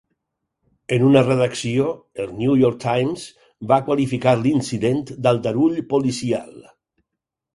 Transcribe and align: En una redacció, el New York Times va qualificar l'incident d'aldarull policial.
En 0.95 1.03
una 1.09 1.21
redacció, 1.25 1.89
el 2.23 2.31
New 2.39 2.55
York 2.61 2.79
Times 2.85 3.27
va 3.73 3.79
qualificar 3.89 4.35
l'incident 4.39 5.03
d'aldarull 5.27 5.77
policial. 5.95 6.57